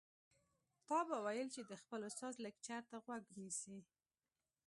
تا 0.87 0.97
به 1.09 1.17
ويل 1.25 1.47
چې 1.55 1.61
د 1.69 1.71
خپل 1.81 1.99
استاد 2.09 2.33
لکچر 2.45 2.81
ته 2.91 2.97
غوږ 3.03 3.23
نیسي. 3.39 3.79